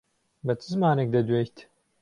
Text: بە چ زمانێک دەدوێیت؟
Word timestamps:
بە 0.45 0.53
چ 0.59 0.61
زمانێک 0.71 1.09
دەدوێیت؟ 1.15 1.57